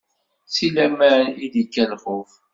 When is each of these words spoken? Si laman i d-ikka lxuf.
Si 0.53 0.67
laman 0.75 1.25
i 1.43 1.45
d-ikka 1.51 1.85
lxuf. 1.91 2.31